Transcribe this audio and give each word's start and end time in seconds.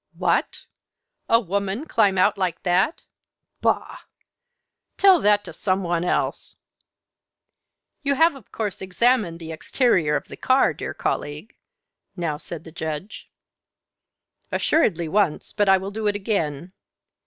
"What! 0.17 0.65
A 1.29 1.39
woman 1.39 1.85
climb 1.85 2.17
out 2.17 2.35
like 2.35 2.63
that? 2.63 3.03
Bah! 3.61 3.97
Tell 4.97 5.21
that 5.21 5.43
to 5.43 5.53
some 5.53 5.83
one 5.83 6.03
else!" 6.03 6.55
"You 8.01 8.15
have, 8.15 8.33
of 8.33 8.51
course, 8.51 8.81
examined 8.81 9.37
the 9.39 9.51
exterior 9.51 10.15
of 10.15 10.27
the 10.27 10.37
car, 10.37 10.73
dear 10.73 10.95
colleague?" 10.95 11.53
now 12.15 12.37
said 12.37 12.63
the 12.63 12.71
Judge. 12.71 13.29
"Assuredly, 14.51 15.07
once, 15.07 15.53
but 15.53 15.69
I 15.69 15.77
will 15.77 15.91
do 15.91 16.07
it 16.07 16.15
again. 16.15 16.73